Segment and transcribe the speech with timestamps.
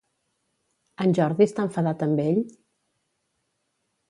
[1.05, 2.41] En Jordi està enfadat amb ell?